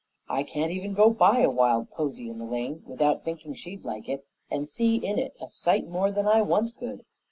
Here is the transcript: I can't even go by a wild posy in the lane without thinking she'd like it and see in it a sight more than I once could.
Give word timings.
I 0.27 0.41
can't 0.41 0.71
even 0.71 0.95
go 0.95 1.11
by 1.11 1.41
a 1.41 1.49
wild 1.51 1.91
posy 1.91 2.27
in 2.27 2.39
the 2.39 2.45
lane 2.45 2.81
without 2.87 3.21
thinking 3.23 3.53
she'd 3.53 3.85
like 3.85 4.09
it 4.09 4.25
and 4.49 4.67
see 4.67 4.95
in 4.95 5.19
it 5.19 5.35
a 5.39 5.47
sight 5.47 5.87
more 5.87 6.09
than 6.11 6.27
I 6.27 6.41
once 6.41 6.71
could. 6.71 7.05